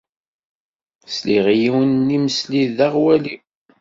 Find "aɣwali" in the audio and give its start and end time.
2.87-3.35